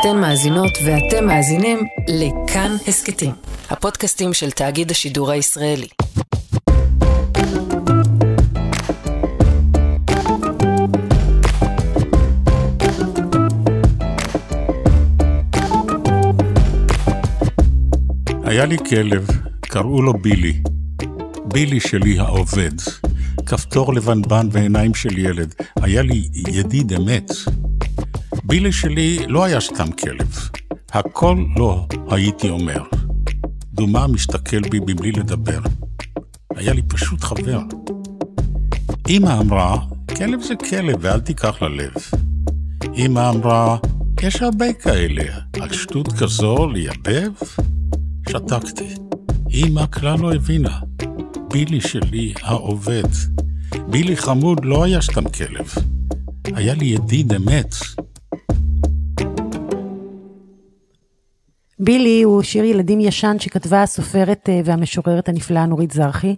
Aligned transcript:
אתן 0.00 0.16
מאזינות 0.20 0.78
ואתם 0.84 1.26
מאזינים 1.26 1.78
לכאן 2.08 2.76
הסכתים, 2.88 3.32
הפודקאסטים 3.70 4.34
של 4.34 4.50
תאגיד 4.50 4.90
השידור 4.90 5.30
הישראלי. 5.30 5.86
היה 18.44 18.64
לי 18.64 18.76
כלב, 18.88 19.26
קראו 19.60 20.02
לו 20.02 20.12
בילי. 20.12 20.62
בילי 21.44 21.80
שלי 21.80 22.18
העובד. 22.18 22.74
כפתור 23.46 23.94
לבנבן 23.94 24.48
ועיניים 24.52 24.94
של 24.94 25.18
ילד. 25.18 25.54
היה 25.82 26.02
לי 26.02 26.28
ידיד 26.48 26.92
אמת. 26.92 27.30
בילי 28.48 28.72
שלי 28.72 29.18
לא 29.28 29.44
היה 29.44 29.60
סתם 29.60 29.90
כלב. 29.92 30.48
הכל 30.92 31.44
לא 31.56 31.86
הייתי 32.10 32.50
אומר. 32.50 32.82
דומה 33.72 34.06
מסתכל 34.06 34.60
בי 34.60 34.80
מבלי 34.80 35.12
לדבר. 35.12 35.60
היה 36.56 36.72
לי 36.72 36.82
פשוט 36.82 37.24
חבר. 37.24 37.60
אמא 39.08 39.40
אמרה, 39.40 39.78
כלב 40.16 40.42
זה 40.42 40.54
כלב 40.70 40.96
ואל 41.00 41.20
תיקח 41.20 41.62
ללב. 41.62 41.92
אמא 42.96 43.30
אמרה, 43.30 43.76
יש 44.22 44.42
הרבה 44.42 44.72
כאלה, 44.72 45.24
על 45.60 45.72
שטות 45.72 46.12
כזו 46.12 46.68
לייבב? 46.68 47.32
שתקתי. 48.28 48.94
אמא 49.50 49.86
כלל 49.86 50.18
לא 50.20 50.34
הבינה. 50.34 50.80
בילי 51.52 51.80
שלי 51.80 52.34
העובד. 52.42 53.08
בילי 53.88 54.16
חמוד 54.16 54.64
לא 54.64 54.84
היה 54.84 55.00
סתם 55.02 55.28
כלב. 55.28 55.74
היה 56.44 56.74
לי 56.74 56.86
ידיד 56.86 57.32
אמת. 57.32 57.74
בילי 61.78 62.22
הוא 62.22 62.42
שיר 62.42 62.64
ילדים 62.64 63.00
ישן 63.00 63.36
שכתבה 63.38 63.82
הסופרת 63.82 64.48
אה, 64.48 64.60
והמשוררת 64.64 65.28
הנפלאה 65.28 65.66
נורית 65.66 65.90
זרחי, 65.90 66.36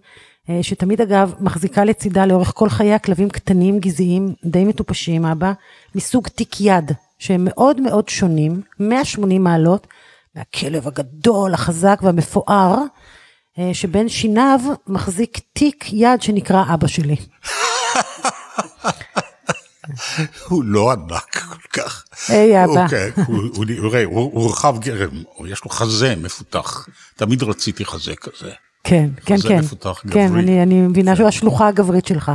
אה, 0.50 0.58
שתמיד 0.62 1.00
אגב 1.00 1.34
מחזיקה 1.40 1.84
לצידה 1.84 2.26
לאורך 2.26 2.52
כל 2.54 2.68
חיי 2.68 2.94
הכלבים 2.94 3.28
קטנים 3.28 3.78
גזעיים 3.78 4.34
די 4.44 4.64
מטופשים 4.64 5.24
אבא, 5.24 5.52
מסוג 5.94 6.28
תיק 6.28 6.60
יד, 6.60 6.92
שהם 7.18 7.40
מאוד 7.44 7.80
מאוד 7.80 8.08
שונים, 8.08 8.62
180 8.80 9.44
מעלות, 9.44 9.86
מהכלב 10.34 10.86
הגדול, 10.86 11.54
החזק 11.54 12.00
והמפואר, 12.02 12.78
אה, 13.58 13.70
שבין 13.72 14.08
שיניו 14.08 14.60
מחזיק 14.86 15.38
תיק 15.52 15.92
יד 15.92 16.22
שנקרא 16.22 16.64
אבא 16.74 16.86
שלי. 16.86 17.16
הוא 20.48 20.64
לא 20.64 20.92
ענק 20.92 21.36
כל 21.36 21.80
כך. 21.80 22.04
היי 22.28 22.64
אבא. 22.64 22.84
אוקיי, 23.82 24.04
הוא 24.04 24.50
רחב 24.50 24.78
גרם, 24.80 25.22
יש 25.46 25.64
לו 25.64 25.70
חזה 25.70 26.14
מפותח. 26.16 26.86
תמיד 27.16 27.42
רציתי 27.42 27.84
חזה 27.84 28.16
כזה. 28.16 28.50
כן, 28.84 29.08
כן, 29.26 29.36
חזה 29.36 29.48
כן. 29.48 29.58
מפותח 29.58 30.00
כן, 30.10 30.26
גברי. 30.26 30.42
אני, 30.42 30.62
אני 30.62 30.80
מבינה 30.80 31.16
שהוא 31.16 31.28
השלוחה 31.28 31.68
הגברית 31.68 32.06
שלך. 32.06 32.32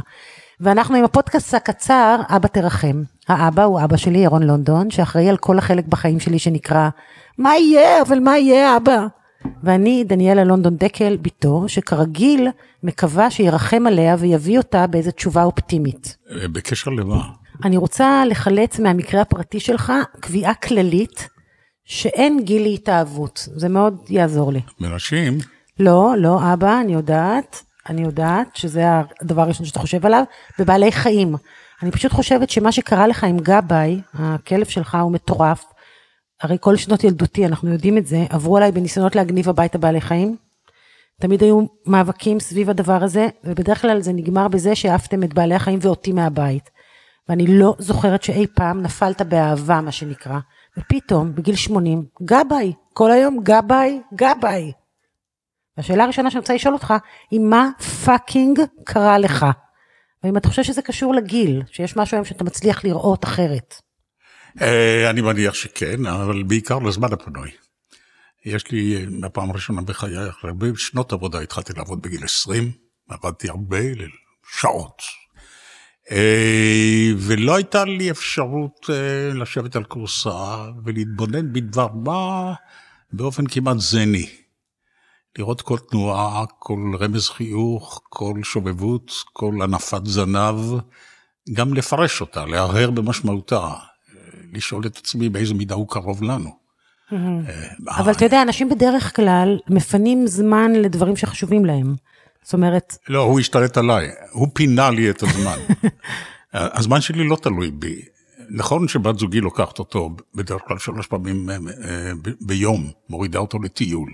ואנחנו 0.60 0.96
עם 0.96 1.04
הפודקאסט 1.04 1.54
הקצר, 1.54 2.20
אבא 2.30 2.48
תרחם. 2.48 3.04
האבא 3.28 3.64
הוא 3.64 3.84
אבא 3.84 3.98
שלי, 3.98 4.20
ירון 4.20 4.44
לונדון, 4.44 4.92
שאחראי 4.92 5.30
על 5.30 5.38
כל 5.38 5.58
החלק 5.58 5.86
בחיים 5.86 6.20
שלי 6.20 6.40
שנקרא, 6.40 6.90
מה 7.38 7.56
יהיה, 7.58 8.02
אבל 8.02 8.20
מה 8.20 8.38
יהיה, 8.38 8.78
אבא? 8.78 9.08
ואני, 9.64 10.04
דניאלה 10.04 10.44
לונדון 10.44 10.78
דקל, 10.78 11.18
בתו, 11.22 11.64
שכרגיל 11.68 12.48
מקווה 12.84 13.32
שירחם 13.32 13.88
עליה 13.88 14.16
ויביא 14.20 14.58
אותה 14.58 14.88
באיזו 14.88 15.12
תשובה 15.12 15.44
אופטימית. 15.44 16.18
אה, 16.32 16.48
בקשר 16.48 16.92
למה? 16.92 17.43
אני 17.66 17.78
רוצה 17.78 18.24
לחלץ 18.30 18.80
מהמקרה 18.80 19.22
הפרטי 19.22 19.60
שלך 19.60 19.94
קביעה 20.20 20.54
כללית 20.54 21.28
שאין 21.86 22.40
גיל 22.44 22.64
להתאהבות. 22.64 23.48
זה 23.56 23.70
מאוד 23.70 23.98
יעזור 24.10 24.52
לי. 24.54 24.62
מנשים? 24.80 25.38
לא, 25.80 26.14
לא, 26.18 26.54
אבא, 26.54 26.80
אני 26.82 26.94
יודעת, 26.94 27.64
אני 27.90 28.02
יודעת 28.02 28.56
שזה 28.56 28.84
הדבר 29.22 29.42
הראשון 29.42 29.66
שאתה 29.66 29.80
חושב 29.80 30.06
עליו, 30.06 30.24
בבעלי 30.60 30.92
חיים. 30.92 31.36
אני 31.84 31.92
פשוט 31.92 32.12
חושבת 32.12 32.50
שמה 32.50 32.72
שקרה 32.72 33.08
לך 33.08 33.24
עם 33.24 33.38
גבאי, 33.38 34.02
הכלב 34.14 34.66
שלך 34.66 34.98
הוא 35.02 35.12
מטורף. 35.12 35.66
הרי 36.42 36.58
כל 36.60 36.76
שנות 36.76 37.04
ילדותי, 37.04 37.46
אנחנו 37.46 37.72
יודעים 37.72 37.98
את 37.98 38.08
זה, 38.08 38.26
עברו 38.30 38.58
עליי 38.58 38.72
בניסיונות 38.72 39.16
להגניב 39.16 39.50
הביתה 39.50 39.78
בעלי 39.78 40.02
חיים. 40.02 40.36
תמיד 41.22 41.44
היו 41.44 41.62
מאבקים 41.86 42.40
סביב 42.40 42.70
הדבר 42.70 43.04
הזה, 43.04 43.28
ובדרך 43.44 43.82
כלל 43.82 44.02
זה 44.02 44.14
נגמר 44.14 44.48
בזה 44.48 44.76
שהעפתם 44.76 45.24
את 45.24 45.34
בעלי 45.34 45.56
החיים 45.56 45.80
ואותי 45.82 46.12
מהבית. 46.12 46.70
ואני 47.30 47.46
לא 47.48 47.76
זוכרת 47.80 48.24
שאי 48.24 48.48
פעם 48.56 48.82
נפלת 48.82 49.22
באהבה, 49.22 49.82
מה 49.82 49.92
שנקרא. 49.92 50.40
ופתאום, 50.78 51.36
בגיל 51.36 51.56
80, 51.56 52.06
גבאי, 52.24 52.74
כל 52.94 53.12
היום 53.12 53.40
גבאי, 53.44 54.02
גבאי. 54.14 54.72
והשאלה 55.78 56.04
הראשונה 56.04 56.32
שאני 56.32 56.40
רוצה 56.40 56.54
לשאול 56.54 56.74
אותך, 56.74 56.94
היא 57.32 57.40
מה 57.40 57.70
פאקינג 58.06 58.60
קרה 58.84 59.18
לך? 59.18 59.46
ואם 60.24 60.38
אתה 60.38 60.50
חושב 60.50 60.64
שזה 60.64 60.82
קשור 60.82 61.14
לגיל, 61.14 61.64
שיש 61.72 61.98
משהו 61.98 62.16
היום 62.16 62.26
שאתה 62.26 62.44
מצליח 62.44 62.84
לראות 62.84 63.24
אחרת. 63.24 63.76
אה, 64.62 65.10
אני 65.10 65.22
מניח 65.22 65.54
שכן, 65.54 66.06
אבל 66.06 66.44
בעיקר 66.44 66.80
לזמן 66.80 67.14
הפנוי. 67.14 67.52
יש 68.46 68.72
לי, 68.72 68.96
אה, 68.96 69.06
מהפעם 69.10 69.50
הראשונה 69.52 69.82
בחיי, 69.82 70.30
אחרי 70.30 70.50
הרבה 70.50 70.68
שנות 70.76 71.14
עבודה, 71.14 71.40
התחלתי 71.40 71.74
לעבוד 71.74 72.02
בגיל 72.02 72.24
20, 72.24 72.72
עבדתי 73.10 73.50
הרבה 73.50 73.78
שעות. 74.60 75.02
אה, 76.12 77.12
ולא 77.18 77.56
הייתה 77.56 77.86
לי 77.86 78.12
אפשרות 78.12 78.90
אה, 78.90 79.34
לשבת 79.34 79.76
על 79.76 79.84
כורסה 79.84 80.66
ולהתבונן 80.86 81.54
בדבר 81.54 81.88
מה 81.94 82.54
באופן 83.14 83.48
כמעט 83.48 83.80
זני. 83.80 84.30
לראות 85.38 85.62
כל 85.62 85.78
תנועה, 85.78 86.44
כל 86.60 86.92
רמז 87.00 87.30
חיוך, 87.30 88.02
כל 88.10 88.34
שובבות, 88.44 89.12
כל 89.34 89.54
הנפת 89.62 90.02
זנב, 90.06 90.56
גם 91.54 91.74
לפרש 91.74 92.22
אותה, 92.22 92.46
להרהר 92.46 92.92
במשמעותה, 92.92 93.58
אה, 93.58 93.76
לשאול 94.54 94.86
את 94.86 94.98
עצמי 94.98 95.30
באיזה 95.30 95.54
מידה 95.54 95.76
הוא 95.76 95.88
קרוב 95.88 96.24
לנו. 96.24 96.50
אה, 97.14 97.18
אבל 97.90 98.12
אתה 98.12 98.26
יודע, 98.26 98.42
אנשים 98.42 98.70
בדרך 98.70 99.16
כלל 99.16 99.60
מפנים 99.70 100.28
זמן 100.28 100.72
לדברים 100.74 101.16
שחשובים 101.16 101.66
להם. 101.66 101.96
זאת 102.44 102.54
אומרת, 102.54 102.98
לא, 103.10 103.22
הוא 103.22 103.40
השתלט 103.40 103.78
עליי, 103.78 104.12
הוא 104.32 104.48
פינה 104.54 104.90
לי 104.90 105.10
את 105.10 105.24
הזמן. 105.24 105.58
הזמן 106.54 107.02
שלי 107.02 107.24
לא 107.24 107.36
תלוי 107.36 107.72
בי. 107.72 108.02
נכון 108.50 108.88
שבת 108.88 109.20
זוגי 109.20 109.42
לוקחת 109.42 109.80
אותו 109.80 110.10
בדרך 110.36 110.62
כלל 110.68 110.78
שלוש 110.78 111.08
פעמים 111.08 111.50
אה, 111.50 111.56
ביום, 112.42 112.92
מורידה 113.10 113.40
אותו 113.40 113.60
לטיול. 113.60 114.12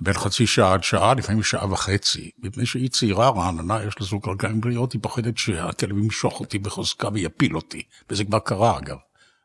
בין 0.00 0.14
חצי 0.14 0.46
שעה 0.46 0.74
עד 0.74 0.84
שעה, 0.84 1.14
לפעמים 1.14 1.42
שעה 1.42 1.72
וחצי. 1.72 2.30
מפני 2.38 2.66
שהיא 2.66 2.90
צעירה, 2.90 3.30
רעננה, 3.30 3.78
יש 3.88 4.00
לה 4.00 4.06
זוג 4.06 4.28
רגליים 4.28 4.60
בריאות, 4.60 4.92
היא 4.92 5.00
פוחדת 5.02 5.38
שהכלב 5.38 5.98
ימשוך 5.98 6.40
אותי 6.40 6.58
בחוזקה 6.58 7.08
ויפיל 7.12 7.56
אותי. 7.56 7.82
וזה 8.10 8.24
כבר 8.24 8.38
קרה, 8.38 8.78
אגב. 8.78 8.96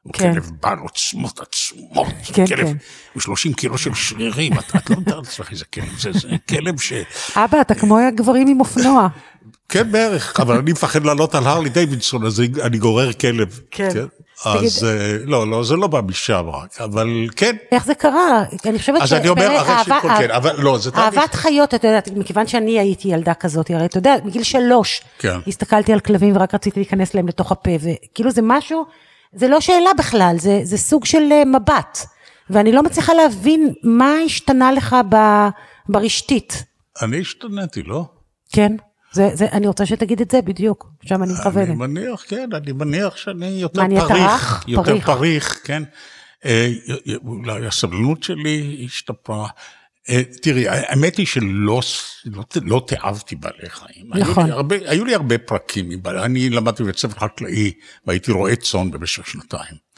הוא 0.04 0.14
כן. 0.14 0.34
כלב 0.34 0.50
בעל 0.62 0.78
עוצמות 0.78 1.40
עצומות. 1.40 2.08
כן, 2.34 2.48
כלב 2.48 2.68
כן. 2.68 2.78
עם 3.16 3.22
30 3.22 3.54
קילו 3.54 3.78
של 3.78 3.94
שרירים, 3.94 4.54
את, 4.54 4.76
את 4.76 4.90
לא 4.90 4.96
מתארת 5.00 5.26
לעצמך 5.26 5.52
איזה 5.52 5.66
כלב 5.66 6.00
זה, 6.00 6.12
זה 6.12 6.28
כלב 6.50 6.80
ש... 6.80 6.94
אבא, 7.36 7.62
אתה 7.62 7.76
כמו 7.76 7.98
הגברים 7.98 8.48
עם 8.48 8.60
אופנוע. 8.60 9.08
כן, 9.70 9.92
בערך, 9.92 10.40
אבל 10.40 10.58
אני 10.58 10.72
מפחד 10.72 11.06
לעלות 11.06 11.36
על 11.36 11.48
הרלי 11.48 11.70
דיווידסון, 11.70 12.26
אז 12.26 12.42
אני 12.62 12.78
גורר 12.78 13.14
כלב. 13.14 13.60
כן. 13.72 13.90
אז 14.46 14.84
אה, 14.84 15.18
לא, 15.26 15.48
לא, 15.48 15.64
זה 15.64 15.76
לא 15.76 15.88
בא 15.88 16.02
משם 16.02 16.46
רק, 16.50 16.82
אבל 16.82 17.28
כן. 17.36 17.56
איך 17.72 17.86
זה 17.86 17.96
קרה? 17.96 18.44
אני 18.66 18.80
חושבת 18.80 19.02
אז 19.02 19.14
אני 19.14 19.30
אומר, 19.30 19.62
אחרי 19.62 19.84
שכל 19.84 20.08
כן, 20.18 20.32
אבל 20.32 20.56
לא, 20.58 20.78
זה 20.78 20.92
תהליך. 20.92 21.18
אהבת 21.18 21.36
חיות, 21.36 21.74
אתה 21.74 21.88
יודע, 21.88 22.00
מכיוון 22.16 22.48
שאני 22.48 22.80
הייתי 22.80 23.08
ילדה 23.08 23.34
כזאת, 23.34 23.70
הרי 23.70 23.86
אתה 23.86 23.98
יודע, 23.98 24.16
מגיל 24.24 24.44
שלוש, 24.44 25.02
כן. 25.20 25.38
הסתכלתי 25.48 25.94
על 25.94 26.00
כלבים 26.00 26.36
ורק 26.36 26.54
רציתי 26.54 26.80
להיכנס 26.80 27.14
להם 27.14 27.28
לתוך 27.28 27.52
הפה, 27.52 27.72
וכאילו 27.80 28.32
זה 28.32 28.42
משהו, 28.44 28.86
זה 29.34 29.48
לא 29.48 29.60
שאלה 29.60 29.90
בכלל, 29.98 30.36
זה, 30.40 30.60
זה 30.64 30.78
סוג 30.78 31.06
של 31.06 31.32
אה, 31.32 31.46
מבט, 31.46 32.00
ואני 32.50 32.72
לא 32.72 32.84
מצליחה 32.84 33.14
להבין 33.14 33.74
מה 33.84 34.14
השתנה 34.26 34.72
לך 34.72 34.96
ב, 35.10 35.16
ברשתית, 35.90 36.64
אני 37.02 37.20
השתנתי, 37.20 37.84
לא? 37.84 38.06
כן? 38.52 38.76
זה, 39.12 39.30
זה, 39.34 39.48
אני 39.52 39.68
רוצה 39.68 39.86
שתגיד 39.86 40.22
את 40.22 40.32
זה 40.32 40.42
בדיוק, 40.42 40.92
שם 41.06 41.24
אני 41.24 41.32
אני 41.32 41.40
מכוונת. 41.40 41.78
מניח, 41.78 42.24
כן, 42.28 42.50
אני 42.54 42.72
מניח 42.72 43.16
שאני 43.16 43.48
יותר 43.48 43.82
פריך. 44.08 44.12
רך? 44.12 44.64
יותר 44.68 44.92
פריך. 44.92 45.06
פריך, 45.06 45.62
כן. 45.64 45.84
אה, 46.46 46.72
אולי 47.26 47.68
הסבלנות 47.68 48.24
שלי 48.24 48.82
השתפרה. 48.86 49.48
אה, 50.10 50.22
תראי, 50.42 50.68
האמת 50.68 51.18
היא 51.18 51.26
שלא 51.26 51.82
לא, 52.26 52.44
לא 52.62 52.84
תיעבתי 52.88 53.36
בעלי 53.36 53.70
חיים. 53.70 54.14
היו 54.14 54.26
נכון. 54.26 54.46
לי 54.46 54.52
הרבה, 54.52 54.76
היו 54.86 55.06
לי 55.06 55.16
הרבה 55.16 55.38
פרקים 55.38 55.90
מבעלי, 55.90 56.22
אני 56.24 56.50
למדתי 56.50 56.84
בבית 56.84 56.98
ספר 56.98 57.20
חקלאי 57.20 57.72
והייתי 58.06 58.32
רועה 58.32 58.56
צאן 58.56 58.92
במשך 58.92 59.28
שנתיים. 59.28 59.90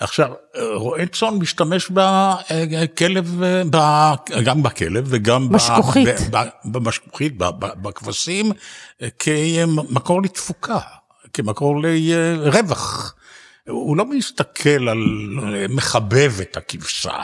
עכשיו, 0.00 0.30
רועה 0.74 1.06
צאן 1.06 1.34
משתמש 1.34 1.90
בכלב, 1.90 3.42
ב- 3.70 4.12
גם 4.44 4.62
בכלב 4.62 5.04
וגם 5.08 5.48
משכוכית. 5.52 6.08
ב- 6.30 6.36
ב- 6.36 6.48
במשכוכית, 6.64 7.36
ב- 7.38 7.44
ב- 7.44 7.82
בכבשים, 7.82 8.52
כמקור 9.18 10.22
לתפוקה, 10.22 10.78
כמקור 11.32 11.80
לרווח. 11.82 13.14
הוא 13.68 13.96
לא 13.96 14.04
מסתכל 14.04 14.88
על, 14.88 14.98
מחבב 15.68 16.32
את 16.42 16.56
הכבשה, 16.56 17.16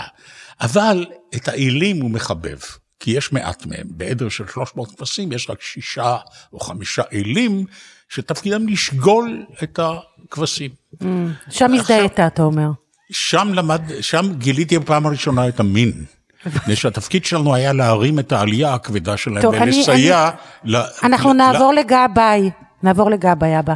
אבל 0.61 1.07
את 1.37 1.49
האלים 1.49 2.03
הוא 2.03 2.11
מחבב. 2.11 2.59
כי 3.01 3.11
יש 3.11 3.33
מעט 3.33 3.67
מהם. 3.67 3.87
בעדר 3.91 4.29
של 4.29 4.45
300 4.47 4.97
כבשים 4.97 5.33
יש 5.33 5.51
רק 5.51 5.63
שישה 5.63 6.17
או 6.53 6.61
חמישה 6.61 7.03
אלים, 7.13 7.65
שתפקידם 8.09 8.69
לשגול 8.69 9.45
את 9.63 9.79
הכבשים. 9.83 10.71
Mm, 10.95 11.07
שם 11.51 11.75
הזדהית, 11.75 12.21
אתה 12.21 12.43
אומר. 12.43 12.71
שם 13.11 13.49
למד, 13.55 13.83
שם 14.01 14.35
גיליתי 14.39 14.79
בפעם 14.79 15.07
הראשונה 15.07 15.49
את 15.49 15.61
המין. 15.61 16.05
מפני 16.47 16.77
שהתפקיד 16.77 17.25
שלנו 17.25 17.55
היה 17.55 17.73
להרים 17.73 18.19
את 18.19 18.33
העלייה 18.33 18.75
הכבדה 18.75 19.17
שלהם 19.17 19.43
טוב, 19.43 19.55
ולסייע 19.61 20.29
אני, 20.29 20.73
ל... 20.73 20.77
אנחנו 21.03 21.33
ל, 21.33 21.37
נעבור 21.37 21.73
ל... 21.73 21.79
לגבאי, 21.79 22.51
נעבור 22.83 23.11
לגבאי 23.11 23.59
אבא. 23.59 23.75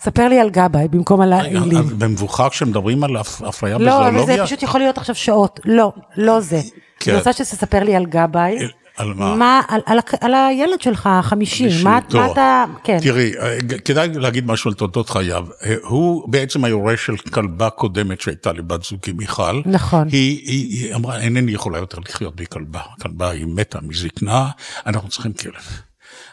ספר 0.00 0.28
לי 0.28 0.40
על 0.40 0.50
גבאי 0.50 0.88
במקום 0.88 1.20
על 1.20 1.32
האלים. 1.32 1.82
במבוכר 1.98 2.48
כשמדברים 2.48 3.04
על 3.04 3.16
אפליה 3.48 3.78
בזואולוגיה? 3.78 4.20
לא, 4.20 4.26
זה 4.26 4.36
פשוט 4.44 4.62
יכול 4.62 4.80
להיות 4.80 4.98
עכשיו 4.98 5.14
שעות. 5.14 5.60
לא, 5.64 5.92
לא 6.16 6.40
זה. 6.40 6.60
כן. 7.00 7.10
אני 7.10 7.18
רוצה 7.18 7.32
שתספר 7.32 7.84
לי 7.84 7.96
על 7.96 8.06
גבאי. 8.06 8.58
על 8.96 9.14
מה? 9.14 9.36
מה 9.36 9.60
על, 9.68 9.80
על, 9.86 9.98
על 10.20 10.34
הילד 10.34 10.80
שלך, 10.80 11.06
החמישי, 11.06 11.68
מה, 11.82 11.98
מה 12.14 12.32
אתה, 12.32 12.64
כן. 12.84 12.98
תראי, 13.02 13.32
אה, 13.38 13.58
כדאי 13.84 14.08
להגיד 14.14 14.46
משהו 14.46 14.70
על 14.70 14.74
תולדות 14.74 15.10
חייו. 15.10 15.46
אה, 15.64 15.74
הוא 15.82 16.28
בעצם 16.28 16.64
היורש 16.64 17.06
של 17.06 17.16
כלבה 17.16 17.70
קודמת 17.70 18.20
שהייתה 18.20 18.52
לבת 18.52 18.82
זוגי 18.82 19.12
מיכל. 19.12 19.62
נכון. 19.66 20.08
היא, 20.08 20.40
היא, 20.46 20.84
היא 20.84 20.94
אמרה, 20.94 21.20
אינני 21.20 21.52
יכולה 21.52 21.78
יותר 21.78 21.98
לחיות 22.08 22.36
בלי 22.36 22.46
כלבה. 22.46 22.80
כלבה 23.02 23.30
היא 23.30 23.46
מתה 23.46 23.78
מזקנה, 23.82 24.48
אנחנו 24.86 25.08
צריכים 25.08 25.32
כלב. 25.32 25.52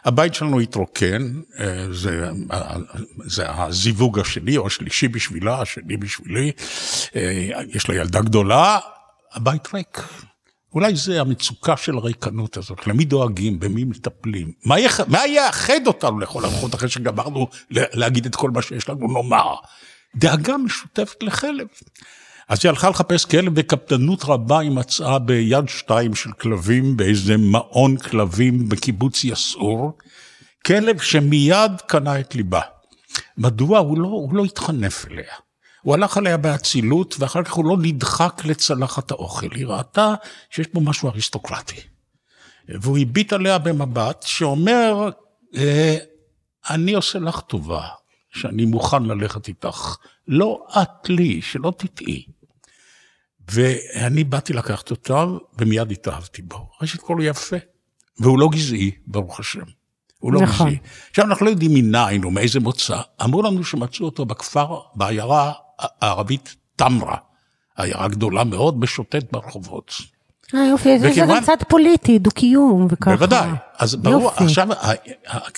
הבית 0.04 0.34
שלנו 0.34 0.60
התרוקן, 0.60 1.32
אה, 1.58 1.86
זה, 1.92 2.30
זה 3.24 3.44
הזיווג 3.48 4.18
השני 4.18 4.56
או 4.56 4.66
השלישי 4.66 5.08
בשבילה, 5.08 5.60
השני 5.60 5.96
בשבילי. 5.96 6.52
יש 7.68 7.88
לה 7.88 7.94
ילדה 7.94 8.20
גדולה, 8.20 8.78
הבית 9.32 9.74
ריק. 9.74 10.02
אולי 10.74 10.96
זה 10.96 11.20
המצוקה 11.20 11.76
של 11.76 11.96
הריקנות 11.96 12.56
הזאת, 12.56 12.86
למי 12.86 13.04
דואגים, 13.04 13.60
במי 13.60 13.84
מטפלים, 13.84 14.52
מה, 14.64 14.80
יח... 14.80 15.00
מה 15.00 15.26
יאחד 15.26 15.86
אותנו 15.86 16.18
לכל 16.18 16.44
הרוחות 16.44 16.74
אחרי 16.74 16.88
שגמרנו 16.88 17.48
להגיד 17.70 18.26
את 18.26 18.36
כל 18.36 18.50
מה 18.50 18.62
שיש 18.62 18.88
לנו 18.88 19.08
לומר? 19.08 19.54
דאגה 20.16 20.56
משותפת 20.56 21.22
לחלב. 21.22 21.66
אז 22.48 22.58
היא 22.62 22.70
הלכה 22.70 22.90
לחפש 22.90 23.24
כלב 23.24 23.54
בקפדנות 23.54 24.24
רבה 24.24 24.58
היא 24.58 24.70
מצאה 24.70 25.18
ביד 25.18 25.68
שתיים 25.68 26.14
של 26.14 26.32
כלבים 26.32 26.96
באיזה 26.96 27.36
מעון 27.36 27.96
כלבים 27.96 28.68
בקיבוץ 28.68 29.24
יסעור, 29.24 29.98
כלב 30.66 31.00
שמיד 31.00 31.72
קנה 31.86 32.20
את 32.20 32.34
ליבה. 32.34 32.60
מדוע? 33.38 33.78
הוא 33.78 33.98
לא, 33.98 34.08
הוא 34.08 34.34
לא 34.34 34.44
התחנף 34.44 35.06
אליה. 35.10 35.34
הוא 35.82 35.94
הלך 35.94 36.16
עליה 36.16 36.36
באצילות, 36.36 37.16
ואחר 37.18 37.42
כך 37.42 37.52
הוא 37.52 37.64
לא 37.64 37.76
נדחק 37.82 38.42
לצלחת 38.44 39.10
האוכל. 39.10 39.48
היא 39.54 39.66
ראתה 39.66 40.14
שיש 40.50 40.66
פה 40.66 40.80
משהו 40.80 41.08
אריסטוקרטי. 41.08 41.80
והוא 42.68 42.98
הביט 42.98 43.32
עליה 43.32 43.58
במבט 43.58 44.22
שאומר, 44.26 45.08
אה, 45.56 45.96
אני 46.70 46.94
עושה 46.94 47.18
לך 47.18 47.40
טובה, 47.40 47.88
שאני 48.32 48.64
מוכן 48.64 49.02
ללכת 49.02 49.48
איתך. 49.48 49.96
לא 50.28 50.66
את 50.82 51.08
לי, 51.08 51.42
שלא 51.42 51.72
תטעי. 51.76 52.26
ואני 53.50 54.24
באתי 54.24 54.52
לקחת 54.52 54.90
אותם, 54.90 55.36
ומיד 55.58 55.90
התאהבתי 55.90 56.42
בו. 56.42 56.70
ראשית 56.80 57.00
כל 57.00 57.14
הוא 57.14 57.24
יפה, 57.24 57.56
והוא 58.20 58.38
לא 58.38 58.48
גזעי, 58.52 58.90
ברוך 59.06 59.40
השם. 59.40 59.64
הוא 60.18 60.32
לא 60.32 60.40
נכון. 60.40 60.66
גזעי. 60.66 60.78
עכשיו, 61.10 61.24
אנחנו 61.24 61.46
לא 61.46 61.50
יודעים 61.50 61.74
מניין 61.74 62.24
ומאיזה 62.24 62.60
מוצא. 62.60 63.00
אמרו 63.24 63.42
לנו 63.42 63.64
שמצאו 63.64 64.06
אותו 64.06 64.24
בכפר, 64.24 64.80
בעיירה 64.94 65.52
הערבית 65.78 66.56
תמרה, 66.76 67.16
עיירה 67.76 68.08
גדולה 68.08 68.44
מאוד, 68.44 68.80
משוטט 68.80 69.32
ברחובות. 69.32 69.94
אה 70.54 70.66
יופי, 70.66 70.88
יש 70.88 71.18
לזה 71.18 71.32
צד 71.42 71.56
פוליטי, 71.68 72.18
דו-קיום 72.18 72.86
וככה. 72.90 73.16
בוודאי, 73.16 73.48
אז 73.78 73.94
ברור, 73.94 74.30
עכשיו 74.36 74.68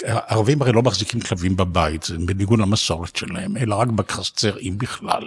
הערבים 0.06 0.62
הרי 0.62 0.72
לא 0.72 0.82
מחזיקים 0.82 1.20
כלבים 1.20 1.56
בבית, 1.56 2.02
זה 2.02 2.16
בניגוד 2.18 2.58
למסורת 2.58 3.16
שלהם, 3.16 3.56
אלא 3.56 3.74
רק 3.74 3.88
בחצר, 3.88 4.58
אם 4.58 4.74
בכלל. 4.78 5.24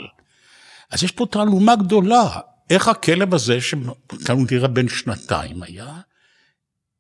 אז 0.92 1.04
יש 1.04 1.12
פה 1.12 1.26
תעלומה 1.32 1.76
גדולה, 1.76 2.30
איך 2.70 2.88
הכלב 2.88 3.34
הזה, 3.34 3.62
שכאן 3.62 4.46
נראה 4.52 4.68
בן 4.68 4.88
שנתיים 4.88 5.64
היה, 5.64 5.88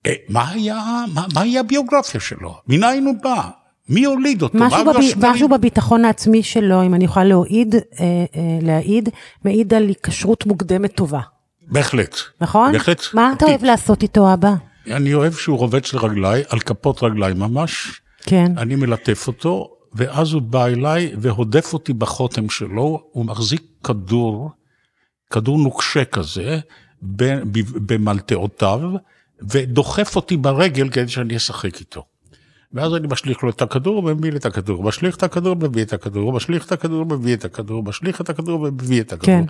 אה, 0.05 0.13
מה 0.29 0.49
היה, 0.49 1.05
מה, 1.13 1.25
מה 1.33 1.41
היה 1.41 1.59
הביוגרפיה 1.59 2.19
שלו? 2.19 2.55
מניין 2.67 3.05
הוא 3.05 3.15
בא? 3.23 3.49
מי 3.89 4.05
הוליד 4.05 4.41
אותו? 4.41 4.57
משהו, 4.57 4.85
בב... 4.85 4.95
משהו 5.17 5.49
בביטחון 5.49 6.05
העצמי 6.05 6.43
שלו, 6.43 6.83
אם 6.83 6.93
אני 6.93 7.05
יכולה 7.05 7.25
להעיד, 7.25 7.75
אה, 7.75 7.81
אה, 7.99 8.59
להעיד, 8.61 9.09
מעיד 9.45 9.73
על 9.73 9.87
היקשרות 9.87 10.45
מוקדמת 10.45 10.95
טובה. 10.95 11.19
בהחלט. 11.67 12.15
נכון? 12.41 12.71
בהחלט. 12.71 13.01
מה 13.13 13.33
אתה 13.37 13.45
אוהב 13.45 13.63
לעשות 13.63 14.03
איתו, 14.03 14.33
אבא? 14.33 14.53
אני 14.91 15.13
אוהב 15.13 15.33
שהוא 15.33 15.57
רובץ 15.57 15.93
לרגליי, 15.93 16.43
על 16.49 16.59
כפות 16.59 17.03
רגליי 17.03 17.33
ממש. 17.33 18.01
כן. 18.23 18.57
אני 18.57 18.75
מלטף 18.75 19.27
אותו, 19.27 19.69
ואז 19.93 20.33
הוא 20.33 20.41
בא 20.41 20.65
אליי 20.65 21.11
והודף 21.19 21.73
אותי 21.73 21.93
בחותם 21.93 22.49
שלו, 22.49 23.03
הוא 23.11 23.25
מחזיק 23.25 23.61
כדור, 23.83 24.51
כדור 25.29 25.57
נוקשה 25.57 26.05
כזה, 26.05 26.59
במלטעותיו, 27.85 28.79
ודוחף 29.49 30.15
אותי 30.15 30.37
ברגל 30.37 30.89
כדי 30.89 31.07
שאני 31.07 31.37
אשחק 31.37 31.79
איתו. 31.79 32.03
ואז 32.73 32.93
אני 32.93 33.07
משליך 33.11 33.43
לו 33.43 33.49
את 33.49 33.61
הכדור 33.61 33.97
ומביא 33.97 34.31
את 34.31 34.45
הכדור, 34.45 34.83
משליך 34.83 35.15
את 35.15 35.23
הכדור, 35.23 35.55
מביא 35.55 35.83
את 35.83 35.93
הכדור, 35.93 36.33
משליך 36.33 36.65
את 36.65 36.71
הכדור, 36.71 37.05
מביא 37.05 37.33
את 37.35 37.45
הכדור, 37.45 37.83
משליך 37.83 38.21
את 38.21 38.29
הכדור 38.29 38.61
ומביא 38.61 39.01
את 39.01 39.13
הכדור. 39.13 39.25
כן. 39.25 39.43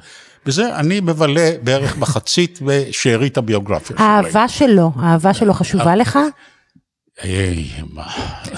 בזה 0.46 0.76
אני 0.76 1.00
מבלה 1.00 1.52
בערך 1.64 1.98
מחצית 1.98 2.60
בשארית 2.66 3.38
הביוגרפיה 3.38 3.98
שלהם. 3.98 4.10
האהבה 4.10 4.48
שלו, 4.48 4.92
האהבה 4.96 5.34
שלו 5.34 5.54
חשובה 5.54 5.96
לך? 5.96 6.20
היי, 7.22 7.70
מה? 7.94 8.08